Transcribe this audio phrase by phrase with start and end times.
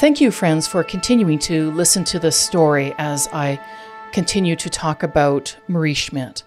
[0.00, 3.60] Thank you, friends, for continuing to listen to this story as I
[4.12, 6.42] continue to talk about Maurice Schmidt.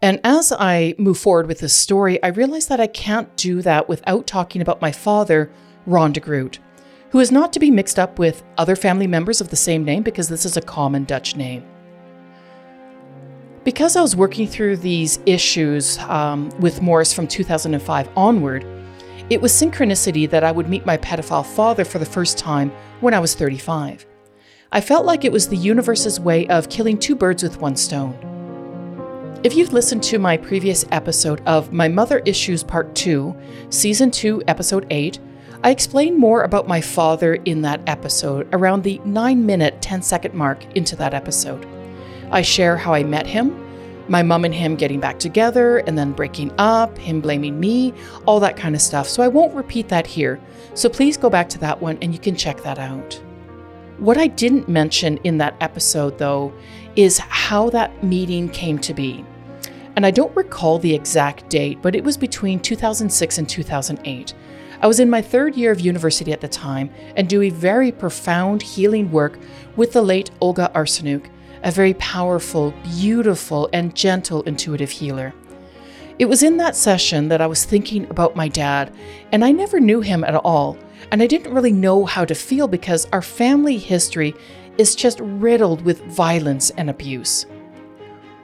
[0.00, 3.86] And as I move forward with this story, I realize that I can't do that
[3.86, 5.50] without talking about my father,
[5.84, 6.58] Ron de Groot,
[7.10, 10.02] who is not to be mixed up with other family members of the same name
[10.02, 11.62] because this is a common Dutch name.
[13.62, 18.64] Because I was working through these issues um, with Maurice from 2005 onward,
[19.30, 22.70] it was synchronicity that I would meet my pedophile father for the first time
[23.00, 24.06] when I was 35.
[24.70, 28.14] I felt like it was the universe's way of killing two birds with one stone.
[29.42, 33.34] If you've listened to my previous episode of My Mother Issues Part 2,
[33.70, 35.18] Season 2, Episode 8,
[35.62, 40.34] I explain more about my father in that episode around the 9 minute 10 second
[40.34, 41.66] mark into that episode.
[42.30, 43.63] I share how I met him,
[44.08, 47.94] my mom and him getting back together and then breaking up, him blaming me,
[48.26, 49.08] all that kind of stuff.
[49.08, 50.40] So I won't repeat that here.
[50.74, 53.20] So please go back to that one and you can check that out.
[53.98, 56.52] What I didn't mention in that episode, though,
[56.96, 59.24] is how that meeting came to be.
[59.96, 64.34] And I don't recall the exact date, but it was between 2006 and 2008.
[64.80, 68.60] I was in my third year of university at the time and doing very profound
[68.60, 69.38] healing work
[69.76, 71.30] with the late Olga Arsenuk
[71.64, 75.34] a very powerful, beautiful, and gentle intuitive healer.
[76.18, 78.94] It was in that session that I was thinking about my dad,
[79.32, 80.78] and I never knew him at all,
[81.10, 84.34] and I didn't really know how to feel because our family history
[84.78, 87.46] is just riddled with violence and abuse.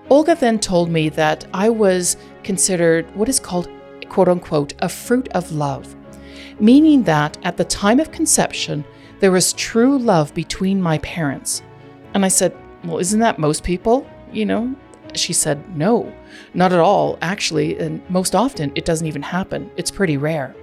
[0.09, 3.69] Olga then told me that I was considered what is called,
[4.09, 5.95] quote unquote, a fruit of love,
[6.59, 8.85] meaning that at the time of conception,
[9.21, 11.63] there was true love between my parents.
[12.15, 14.07] And I said, well, isn't that most people?
[14.33, 14.75] You know?
[15.15, 16.13] She said, No,
[16.55, 17.79] not at all, actually.
[17.79, 19.71] And most often, it doesn't even happen.
[19.77, 20.55] It's pretty rare.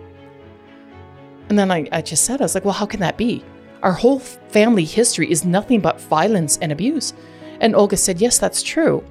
[1.50, 3.44] And then I, I just said, I was like, Well, how can that be?
[3.84, 7.14] Our whole family history is nothing but violence and abuse.
[7.60, 9.04] And Olga said, Yes, that's true.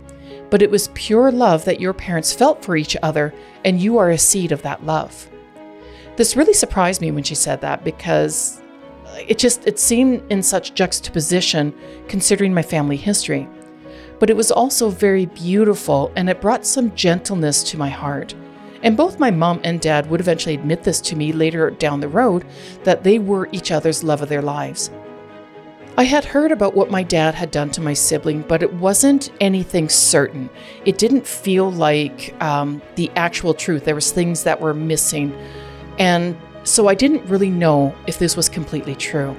[0.50, 3.34] But it was pure love that your parents felt for each other,
[3.64, 5.28] and you are a seed of that love.
[6.16, 8.62] This really surprised me when she said that because
[9.26, 11.74] it just it seemed in such juxtaposition
[12.08, 13.48] considering my family history.
[14.18, 18.34] But it was also very beautiful and it brought some gentleness to my heart.
[18.82, 22.08] And both my mom and dad would eventually admit this to me later down the
[22.08, 22.44] road
[22.84, 24.90] that they were each other's love of their lives.
[25.98, 29.32] I had heard about what my dad had done to my sibling, but it wasn't
[29.40, 30.50] anything certain.
[30.84, 33.86] It didn't feel like um, the actual truth.
[33.86, 35.34] There was things that were missing,
[35.98, 39.36] and so I didn't really know if this was completely true.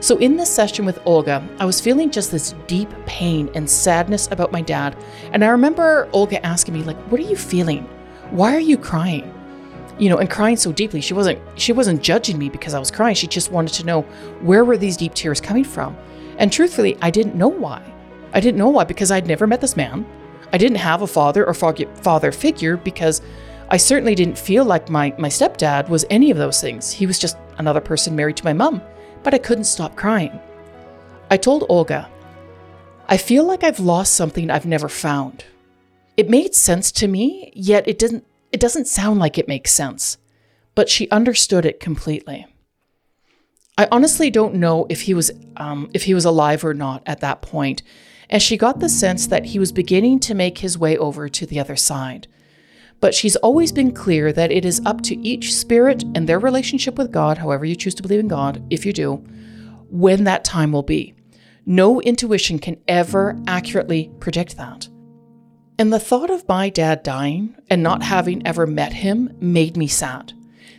[0.00, 4.28] So, in this session with Olga, I was feeling just this deep pain and sadness
[4.30, 4.96] about my dad.
[5.32, 7.84] And I remember Olga asking me, like, what are you feeling?
[8.30, 9.32] Why are you crying?
[9.98, 11.00] You know, and crying so deeply.
[11.00, 13.16] She wasn't she wasn't judging me because I was crying.
[13.16, 14.02] She just wanted to know
[14.42, 15.96] where were these deep tears coming from.
[16.38, 17.82] And truthfully, I didn't know why.
[18.32, 20.06] I didn't know why because I'd never met this man.
[20.52, 23.20] I didn't have a father or father figure because
[23.70, 26.90] I certainly didn't feel like my, my stepdad was any of those things.
[26.90, 28.80] He was just another person married to my mom,
[29.22, 30.40] but I couldn't stop crying.
[31.30, 32.08] I told Olga,
[33.08, 35.44] I feel like I've lost something I've never found.
[36.16, 40.16] It made sense to me, yet it didn't it doesn't sound like it makes sense.
[40.74, 42.46] But she understood it completely.
[43.76, 47.20] I honestly don't know if he was um, if he was alive or not at
[47.20, 47.82] that point,
[48.30, 51.44] and she got the sense that he was beginning to make his way over to
[51.44, 52.28] the other side
[53.00, 56.98] but she's always been clear that it is up to each spirit and their relationship
[56.98, 59.16] with God, however you choose to believe in God, if you do,
[59.90, 61.14] when that time will be.
[61.64, 64.88] No intuition can ever accurately predict that.
[65.78, 69.86] And the thought of my dad dying and not having ever met him made me
[69.86, 70.32] sad.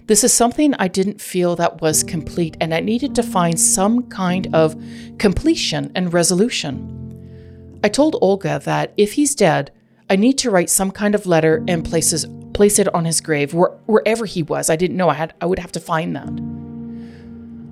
[0.08, 4.10] This is something I didn't feel that was complete, and I needed to find some
[4.10, 4.76] kind of
[5.20, 7.80] completion and resolution.
[7.84, 9.72] I told Olga that if he's dead,
[10.10, 13.54] I need to write some kind of letter and places place it on his grave
[13.54, 14.70] where, wherever he was.
[14.70, 16.30] I didn't know I had I would have to find that.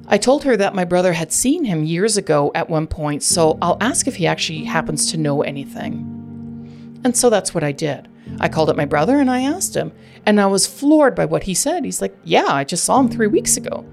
[0.09, 3.57] I told her that my brother had seen him years ago at one point, so
[3.61, 7.01] I'll ask if he actually happens to know anything.
[7.03, 8.07] And so that's what I did.
[8.39, 9.91] I called up my brother and I asked him,
[10.25, 11.83] and I was floored by what he said.
[11.83, 13.83] He's like, "Yeah, I just saw him 3 weeks ago."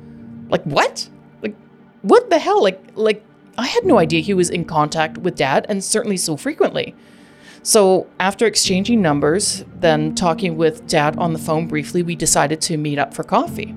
[0.49, 1.09] Like, "What?"
[1.43, 1.57] Like,
[2.03, 3.25] "What the hell?" Like like
[3.57, 6.95] I had no idea he was in contact with dad and certainly so frequently.
[7.67, 12.77] So, after exchanging numbers, then talking with dad on the phone briefly, we decided to
[12.77, 13.75] meet up for coffee.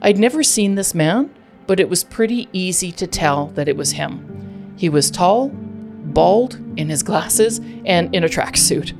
[0.00, 1.34] I'd never seen this man,
[1.66, 4.72] but it was pretty easy to tell that it was him.
[4.76, 8.92] He was tall, bald, in his glasses, and in a tracksuit.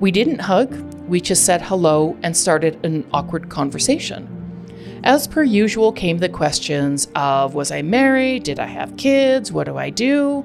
[0.00, 0.74] We didn't hug,
[1.06, 5.00] we just said hello and started an awkward conversation.
[5.04, 8.42] As per usual, came the questions of Was I married?
[8.42, 9.52] Did I have kids?
[9.52, 10.44] What do I do?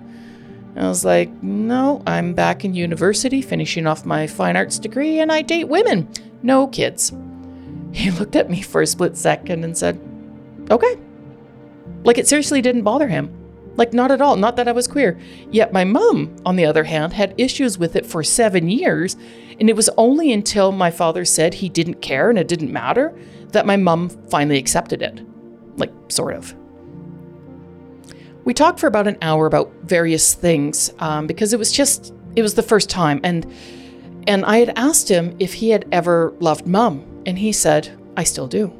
[0.75, 5.31] I was like, No, I'm back in university finishing off my fine arts degree and
[5.31, 6.09] I date women.
[6.43, 7.11] No kids.
[7.93, 9.97] He looked at me for a split second and said,
[10.69, 10.97] Okay.
[12.03, 13.33] Like it seriously didn't bother him.
[13.77, 14.35] Like, not at all.
[14.35, 15.19] Not that I was queer.
[15.51, 19.17] Yet my mom, on the other hand, had issues with it for seven years.
[19.59, 23.17] And it was only until my father said he didn't care and it didn't matter
[23.49, 25.21] that my mom finally accepted it.
[25.77, 26.55] Like, sort of.
[28.45, 32.43] We talked for about an hour about various things um, because it was just, it
[32.43, 33.19] was the first time.
[33.23, 33.51] And,
[34.27, 37.03] and I had asked him if he had ever loved mom.
[37.25, 38.71] And he said, I still do.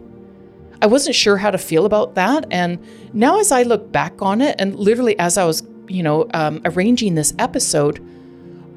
[0.84, 2.46] I wasn't sure how to feel about that.
[2.52, 2.80] And
[3.12, 6.62] now, as I look back on it, and literally as I was, you know, um,
[6.64, 8.06] arranging this episode,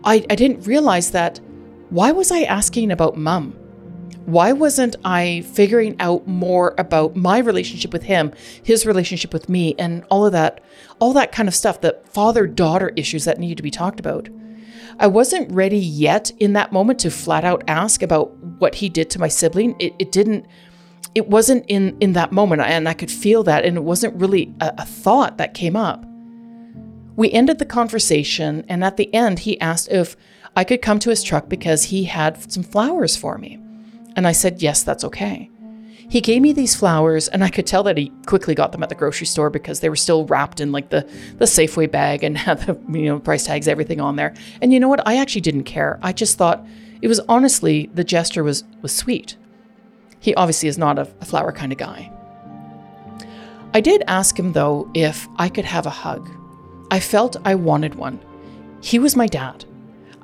[0.05, 1.38] I, I didn't realize that
[1.90, 3.55] why was I asking about mom?
[4.28, 9.75] Why wasn't I figuring out more about my relationship with him, his relationship with me,
[9.78, 10.62] and all of that,
[10.98, 14.28] all that kind of stuff, the father daughter issues that need to be talked about?
[14.98, 19.08] I wasn't ready yet in that moment to flat out ask about what he did
[19.10, 19.75] to my sibling.
[19.78, 20.46] It, it didn't
[21.14, 24.54] it wasn't in in that moment and i could feel that and it wasn't really
[24.60, 26.04] a, a, thought that came up
[27.16, 30.16] we ended the conversation and at the end he asked if
[30.54, 33.58] i could come to his truck because he had some flowers for me
[34.18, 35.50] and i said yes that's okay
[36.10, 38.88] he gave me these flowers and i could tell that he quickly got them at
[38.88, 42.36] the grocery store because they were still wrapped in like the the safeway bag and
[42.46, 45.40] had the you know price tags everything on there and you know what i actually
[45.40, 46.66] didn't care i just thought
[47.00, 49.36] it was honestly the gesture was was sweet
[50.20, 52.10] he obviously is not a, a flower kind of guy.
[53.74, 56.28] I did ask him, though, if I could have a hug.
[56.90, 58.18] I felt I wanted one.
[58.80, 59.64] He was my dad.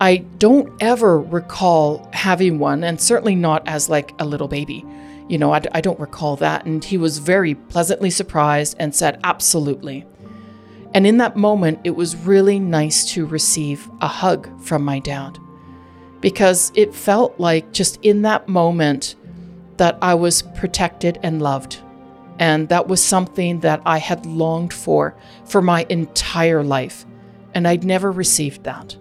[0.00, 4.84] I don't ever recall having one, and certainly not as like a little baby.
[5.28, 6.66] You know, I, I don't recall that.
[6.66, 10.04] And he was very pleasantly surprised and said, Absolutely.
[10.92, 15.38] And in that moment, it was really nice to receive a hug from my dad
[16.20, 19.16] because it felt like just in that moment,
[19.76, 21.80] that I was protected and loved.
[22.38, 27.04] And that was something that I had longed for for my entire life.
[27.54, 28.96] And I'd never received that.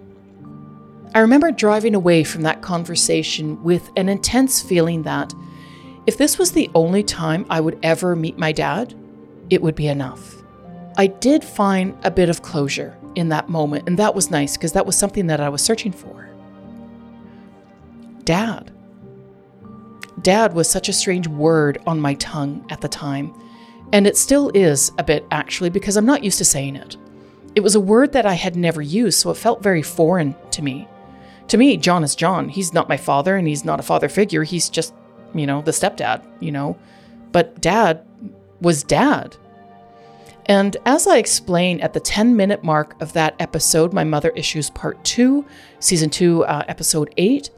[1.15, 5.31] I remember driving away from that conversation with an intense feeling that
[6.07, 8.95] if this was the only time I would ever meet my dad,
[9.51, 10.42] it would be enough.
[10.98, 14.74] I did find a bit of closure in that moment, and that was nice because
[14.74, 16.30] that was something that I was searching for.
[18.24, 18.71] Dad.
[20.21, 23.33] Dad was such a strange word on my tongue at the time,
[23.92, 26.98] and it still is a bit actually because I'm not used to saying it.
[27.54, 30.63] It was a word that I had never used, so it felt very foreign to
[30.63, 30.88] me.
[31.49, 32.49] To me, John is John.
[32.49, 34.43] He's not my father and he's not a father figure.
[34.43, 34.93] He's just,
[35.33, 36.77] you know, the stepdad, you know.
[37.31, 38.05] But dad
[38.61, 39.35] was dad.
[40.45, 44.69] And as I explain at the 10 minute mark of that episode, My Mother Issues
[44.69, 45.45] Part 2,
[45.79, 47.49] Season 2, uh, Episode 8,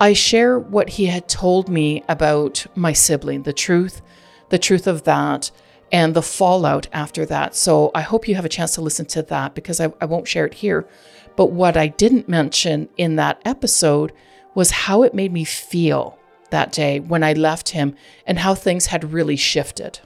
[0.00, 4.02] I share what he had told me about my sibling, the truth,
[4.48, 5.50] the truth of that,
[5.92, 7.54] and the fallout after that.
[7.54, 10.26] So I hope you have a chance to listen to that because I, I won't
[10.26, 10.88] share it here.
[11.36, 14.12] But what I didn't mention in that episode
[14.54, 16.18] was how it made me feel
[16.50, 17.96] that day when I left him
[18.26, 20.00] and how things had really shifted.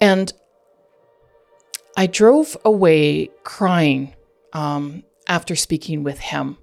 [0.00, 0.32] And
[1.96, 4.14] I drove away crying
[4.52, 6.58] um, after speaking with him.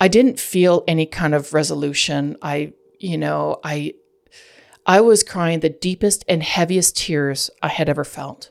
[0.00, 2.36] I didn't feel any kind of resolution.
[2.42, 3.94] I, you know, I
[4.84, 8.50] I was crying the deepest and heaviest tears I had ever felt.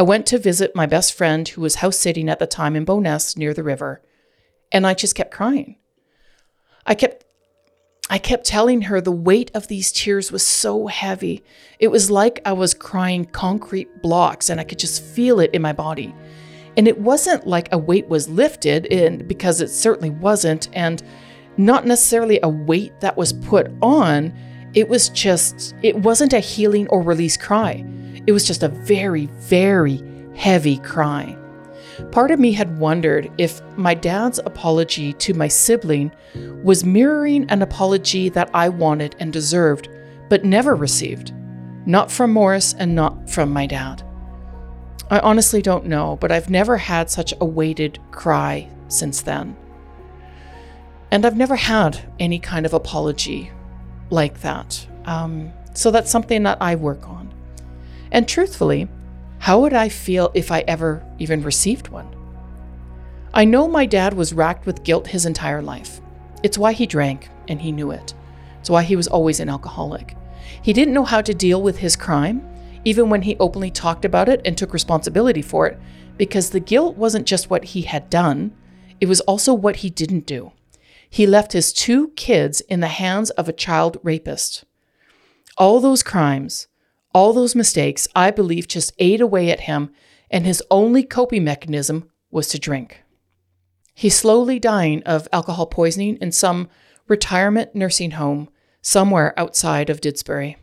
[0.00, 2.86] I went to visit my best friend who was house sitting at the time in
[2.86, 4.00] Bowness near the river,
[4.72, 5.76] and I just kept crying.
[6.86, 7.26] I kept
[8.08, 11.44] I kept telling her the weight of these tears was so heavy.
[11.78, 15.60] It was like I was crying concrete blocks and I could just feel it in
[15.60, 16.14] my body.
[16.78, 21.02] And it wasn't like a weight was lifted, and because it certainly wasn't, and
[21.58, 24.32] not necessarily a weight that was put on.
[24.72, 27.84] It was just, it wasn't a healing or release cry.
[28.30, 30.00] It was just a very, very
[30.36, 31.36] heavy cry.
[32.12, 36.12] Part of me had wondered if my dad's apology to my sibling
[36.62, 39.88] was mirroring an apology that I wanted and deserved,
[40.28, 41.32] but never received.
[41.86, 44.04] Not from Maurice and not from my dad.
[45.10, 49.56] I honestly don't know, but I've never had such a weighted cry since then.
[51.10, 53.50] And I've never had any kind of apology
[54.10, 54.86] like that.
[55.04, 57.19] Um, so that's something that I work on.
[58.12, 58.88] And truthfully,
[59.38, 62.14] how would I feel if I ever even received one?
[63.32, 66.00] I know my dad was racked with guilt his entire life.
[66.42, 68.14] It's why he drank, and he knew it.
[68.58, 70.16] It's why he was always an alcoholic.
[70.62, 72.46] He didn't know how to deal with his crime,
[72.84, 75.78] even when he openly talked about it and took responsibility for it,
[76.16, 78.52] because the guilt wasn't just what he had done,
[79.00, 80.52] it was also what he didn't do.
[81.08, 84.64] He left his two kids in the hands of a child rapist.
[85.56, 86.68] All those crimes,
[87.12, 89.90] all those mistakes, I believe, just ate away at him,
[90.30, 93.02] and his only coping mechanism was to drink.
[93.94, 96.68] He's slowly dying of alcohol poisoning in some
[97.08, 98.48] retirement nursing home
[98.80, 100.56] somewhere outside of Didsbury.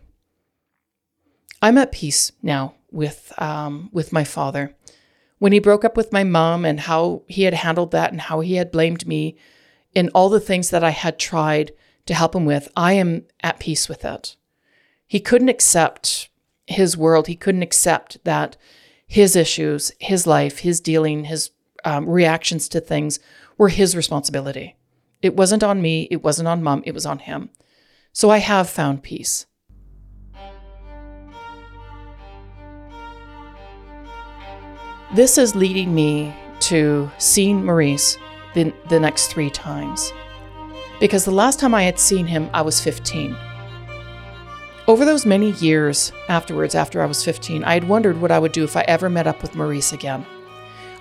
[1.61, 4.75] I'm at peace now with um, with my father.
[5.39, 8.39] When he broke up with my mom and how he had handled that and how
[8.39, 9.37] he had blamed me
[9.93, 11.73] in all the things that I had tried
[12.07, 14.35] to help him with, I am at peace with it.
[15.05, 16.29] He couldn't accept
[16.67, 17.27] his world.
[17.27, 18.57] He couldn't accept that
[19.07, 21.51] his issues, his life, his dealing, his
[21.85, 23.19] um, reactions to things
[23.57, 24.75] were his responsibility.
[25.21, 26.07] It wasn't on me.
[26.11, 26.83] It wasn't on mom.
[26.85, 27.49] It was on him.
[28.11, 29.45] So I have found peace.
[35.15, 38.17] This is leading me to seeing Maurice
[38.53, 40.11] the, the next three times.
[40.99, 43.37] Because the last time I had seen him, I was 15.
[44.87, 48.53] Over those many years afterwards, after I was 15, I had wondered what I would
[48.53, 50.25] do if I ever met up with Maurice again.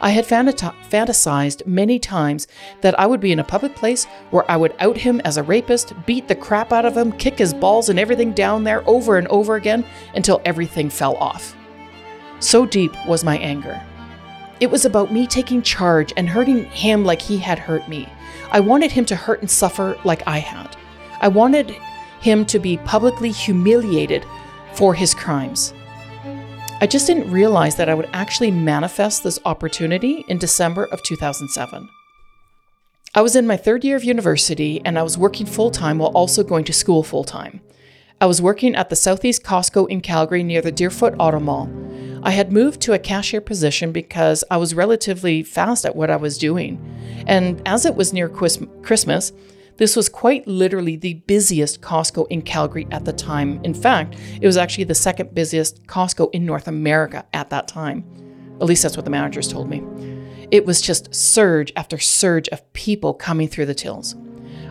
[0.00, 2.48] I had fantasized many times
[2.80, 5.44] that I would be in a public place where I would out him as a
[5.44, 9.18] rapist, beat the crap out of him, kick his balls and everything down there over
[9.18, 11.54] and over again until everything fell off.
[12.40, 13.80] So deep was my anger.
[14.58, 18.08] It was about me taking charge and hurting him like he had hurt me.
[18.50, 20.76] I wanted him to hurt and suffer like I had.
[21.20, 21.76] I wanted
[22.26, 24.26] him to be publicly humiliated
[24.74, 25.72] for his crimes.
[26.80, 31.88] I just didn't realize that I would actually manifest this opportunity in December of 2007.
[33.14, 36.10] I was in my third year of university and I was working full time while
[36.10, 37.60] also going to school full time.
[38.20, 41.70] I was working at the Southeast Costco in Calgary near the Deerfoot Auto Mall.
[42.24, 46.16] I had moved to a cashier position because I was relatively fast at what I
[46.16, 46.82] was doing.
[47.28, 49.32] And as it was near Christmas,
[49.76, 53.60] this was quite literally the busiest Costco in Calgary at the time.
[53.62, 58.04] In fact, it was actually the second busiest Costco in North America at that time.
[58.60, 59.82] At least that's what the managers told me.
[60.50, 64.16] It was just surge after surge of people coming through the tills.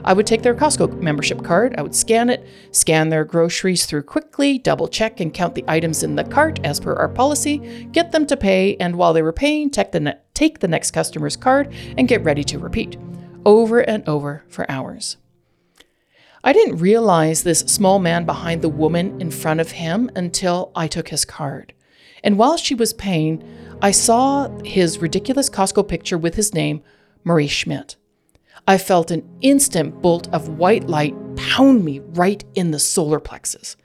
[0.04, 4.04] I would take their Costco membership card, I would scan it, scan their groceries through
[4.04, 8.12] quickly, double check and count the items in the cart as per our policy, get
[8.12, 11.36] them to pay, and while they were paying, take the, ne- take the next customer's
[11.36, 12.98] card and get ready to repeat
[13.46, 15.18] over and over for hours.
[16.44, 20.88] I didn't realize this small man behind the woman in front of him until I
[20.88, 21.74] took his card.
[22.24, 23.44] And while she was paying,
[23.82, 26.84] I saw his ridiculous Costco picture with his name,
[27.24, 27.96] Maurice Schmidt.
[28.68, 33.75] I felt an instant bolt of white light pound me right in the solar plexus.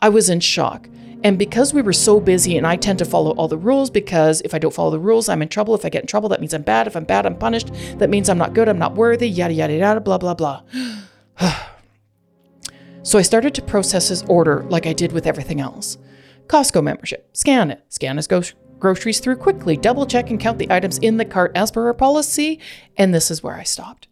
[0.00, 0.88] I was in shock
[1.24, 4.40] and because we were so busy, and I tend to follow all the rules because
[4.42, 5.74] if I don't follow the rules, I'm in trouble.
[5.74, 6.86] If I get in trouble, that means I'm bad.
[6.86, 7.70] If I'm bad, I'm punished.
[7.98, 8.68] That means I'm not good.
[8.68, 9.28] I'm not worthy.
[9.28, 10.62] Yada, yada, yada, blah, blah, blah.
[13.02, 15.98] so I started to process his order like I did with everything else
[16.48, 18.28] Costco membership, scan it, scan his
[18.78, 21.94] groceries through quickly, double check and count the items in the cart as per our
[21.94, 22.58] policy.
[22.96, 24.08] And this is where I stopped.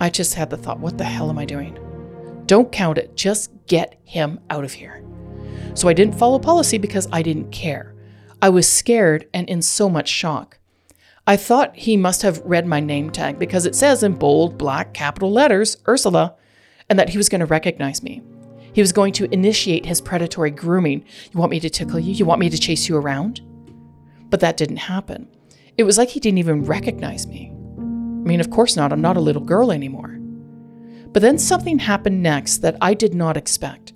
[0.00, 1.78] I just had the thought, what the hell am I doing?
[2.46, 5.07] Don't count it, just get him out of here.
[5.74, 7.94] So I didn't follow policy because I didn't care.
[8.40, 10.58] I was scared and in so much shock.
[11.26, 14.94] I thought he must have read my name tag because it says in bold, black,
[14.94, 16.34] capital letters, Ursula,
[16.88, 18.22] and that he was going to recognize me.
[18.72, 21.04] He was going to initiate his predatory grooming.
[21.32, 22.12] You want me to tickle you?
[22.12, 23.40] You want me to chase you around?
[24.30, 25.28] But that didn't happen.
[25.76, 27.52] It was like he didn't even recognize me.
[27.76, 28.92] I mean, of course not.
[28.92, 30.18] I'm not a little girl anymore.
[31.12, 33.87] But then something happened next that I did not expect.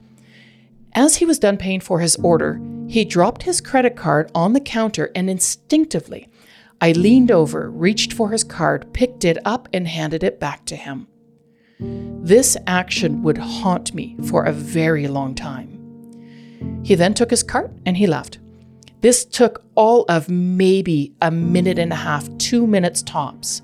[0.94, 4.60] As he was done paying for his order, he dropped his credit card on the
[4.60, 6.28] counter and instinctively,
[6.82, 10.76] I leaned over, reached for his card, picked it up, and handed it back to
[10.76, 11.06] him.
[11.78, 16.80] This action would haunt me for a very long time.
[16.82, 18.40] He then took his cart and he left.
[19.00, 23.62] This took all of maybe a minute and a half, two minutes tops.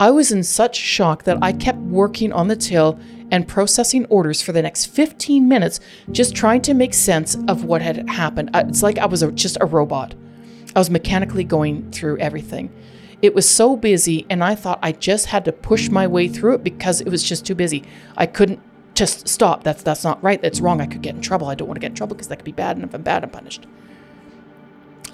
[0.00, 2.98] I was in such shock that I kept working on the till
[3.30, 5.80] and processing orders for the next 15 minutes,
[6.10, 8.50] just trying to make sense of what had happened.
[8.54, 10.14] It's like I was a, just a robot.
[10.74, 12.72] I was mechanically going through everything.
[13.20, 16.54] It was so busy, and I thought I just had to push my way through
[16.54, 17.82] it because it was just too busy.
[18.16, 18.60] I couldn't
[18.94, 19.64] just stop.
[19.64, 20.40] That's that's not right.
[20.40, 20.80] That's wrong.
[20.80, 21.48] I could get in trouble.
[21.48, 23.02] I don't want to get in trouble because that could be bad, and if I'm
[23.02, 23.66] bad, I'm punished.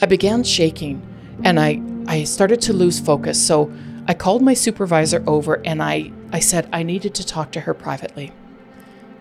[0.03, 1.01] I began shaking,
[1.45, 3.45] and I I started to lose focus.
[3.45, 3.73] So
[4.07, 7.73] I called my supervisor over and I, I said I needed to talk to her
[7.75, 8.33] privately.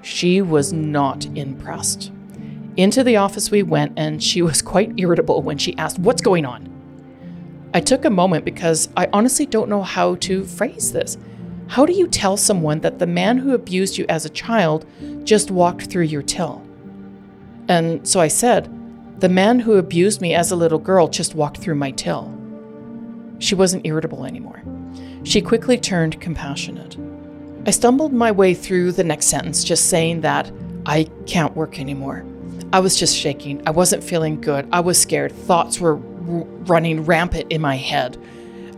[0.01, 2.12] She was not impressed.
[2.75, 6.43] Into the office we went, and she was quite irritable when she asked, What's going
[6.43, 6.67] on?
[7.72, 11.20] I took a moment because I honestly don't know how to phrase this.
[11.67, 14.88] How do you tell someone that the man who abused you as a child
[15.24, 16.63] just walked through your till?
[17.67, 18.67] And so I said,
[19.20, 22.36] The man who abused me as a little girl just walked through my till.
[23.38, 24.63] She wasn't irritable anymore.
[25.24, 26.98] She quickly turned compassionate.
[27.65, 30.51] I stumbled my way through the next sentence, just saying that
[30.86, 32.25] I can't work anymore.
[32.74, 33.65] I was just shaking.
[33.65, 34.68] I wasn't feeling good.
[34.72, 35.32] I was scared.
[35.32, 38.18] Thoughts were r- running rampant in my head.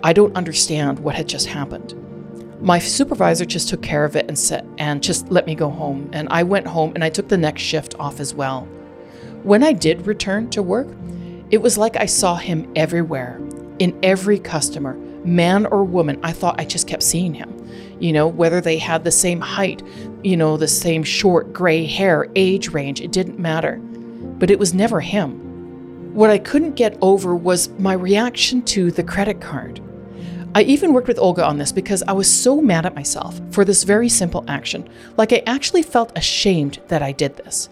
[0.03, 1.95] I don't understand what had just happened.
[2.61, 6.09] My supervisor just took care of it and said, and just let me go home.
[6.13, 8.67] And I went home and I took the next shift off as well.
[9.41, 10.87] When I did return to work,
[11.49, 13.41] it was like I saw him everywhere,
[13.79, 16.19] in every customer, man or woman.
[16.23, 17.55] I thought I just kept seeing him
[17.99, 19.81] you know, whether they had the same height,
[20.23, 23.77] you know, the same short gray hair, age range, it didn't matter.
[23.77, 26.13] But it was never him.
[26.13, 29.81] What I couldn't get over was my reaction to the credit card.
[30.53, 33.65] I even worked with Olga on this because I was so mad at myself for
[33.65, 34.87] this very simple action.
[35.17, 37.69] Like I actually felt ashamed that I did this.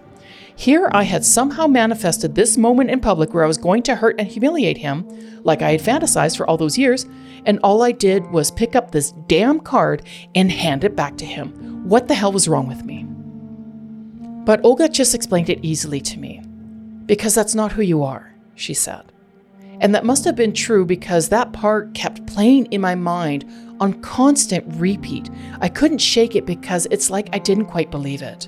[0.55, 4.15] Here I had somehow manifested this moment in public where I was going to hurt
[4.19, 5.07] and humiliate him,
[5.43, 7.05] like I had fantasized for all those years,
[7.45, 10.03] and all I did was pick up this damn card
[10.36, 11.88] and hand it back to him.
[11.88, 13.05] What the hell was wrong with me?
[14.45, 16.41] But Olga just explained it easily to me.
[17.05, 19.12] Because that's not who you are, she said.
[19.81, 23.45] And that must have been true because that part kept playing in my mind
[23.81, 25.29] on constant repeat.
[25.60, 28.48] I couldn't shake it because it's like I didn't quite believe it.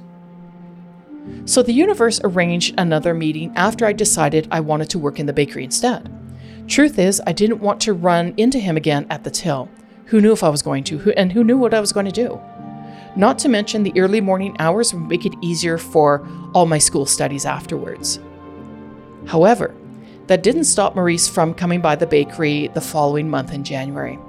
[1.46, 5.34] So the universe arranged another meeting after I decided I wanted to work in the
[5.34, 6.12] bakery instead.
[6.67, 9.70] Truth is, I didn't want to run into him again at the till.
[10.05, 12.05] Who knew if I was going to, who, and who knew what I was going
[12.08, 12.39] to do?
[13.15, 17.05] Not to mention, the early morning hours would make it easier for all my school
[17.05, 18.19] studies afterwards.
[19.26, 19.73] However,
[20.28, 24.19] that didn't stop Maurice from coming by the bakery the following month in January.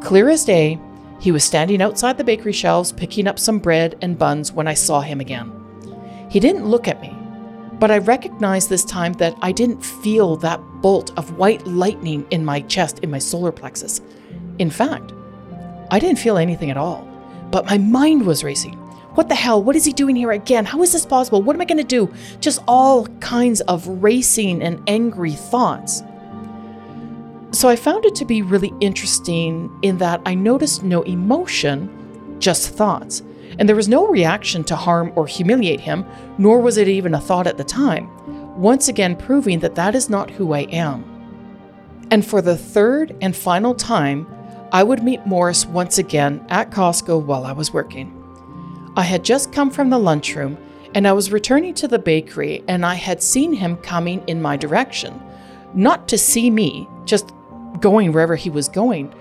[0.00, 0.78] Clear as day,
[1.20, 4.74] he was standing outside the bakery shelves picking up some bread and buns when I
[4.74, 5.63] saw him again.
[6.34, 7.16] He didn't look at me,
[7.78, 12.44] but I recognized this time that I didn't feel that bolt of white lightning in
[12.44, 14.00] my chest, in my solar plexus.
[14.58, 15.12] In fact,
[15.92, 17.08] I didn't feel anything at all,
[17.52, 18.74] but my mind was racing.
[19.14, 19.62] What the hell?
[19.62, 20.64] What is he doing here again?
[20.64, 21.40] How is this possible?
[21.40, 22.12] What am I going to do?
[22.40, 26.02] Just all kinds of racing and angry thoughts.
[27.52, 32.70] So I found it to be really interesting in that I noticed no emotion, just
[32.70, 33.22] thoughts
[33.58, 36.04] and there was no reaction to harm or humiliate him,
[36.38, 38.08] nor was it even a thought at the time,
[38.60, 41.04] once again proving that that is not who I am.
[42.10, 44.26] And for the third and final time,
[44.72, 48.20] I would meet Maurice once again at Costco while I was working.
[48.96, 50.56] I had just come from the lunchroom
[50.94, 54.56] and I was returning to the bakery and I had seen him coming in my
[54.56, 55.20] direction.
[55.74, 57.32] Not to see me, just
[57.80, 59.12] going wherever he was going.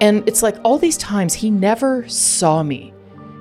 [0.00, 2.94] And it's like all these times he never saw me.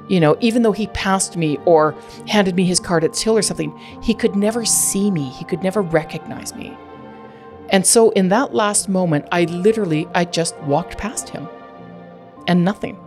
[0.09, 1.95] You know, even though he passed me or
[2.27, 5.29] handed me his card at till or something, he could never see me.
[5.29, 6.75] He could never recognize me.
[7.69, 11.47] And so in that last moment, I literally, I just walked past him
[12.47, 12.99] and nothing.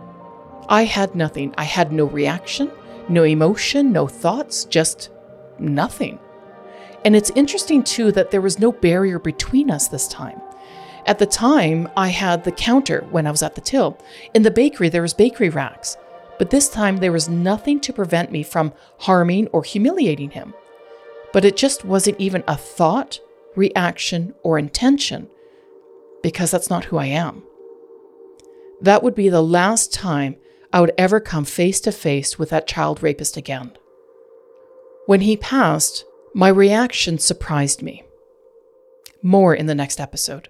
[0.69, 1.53] I had nothing.
[1.57, 2.71] I had no reaction,
[3.09, 5.09] no emotion, no thoughts, just
[5.59, 6.19] nothing.
[7.03, 10.39] And it's interesting too that there was no barrier between us this time.
[11.05, 13.97] At the time, I had the counter when I was at the till.
[14.33, 15.97] In the bakery, there was bakery racks
[16.43, 20.53] but this time there was nothing to prevent me from harming or humiliating him.
[21.31, 23.21] But it just wasn't even a thought,
[23.55, 25.29] reaction, or intention,
[26.21, 27.43] because that's not who I am.
[28.81, 30.35] That would be the last time
[30.73, 33.71] I would ever come face to face with that child rapist again.
[35.05, 36.03] When he passed,
[36.35, 38.03] my reaction surprised me.
[39.21, 40.49] More in the next episode.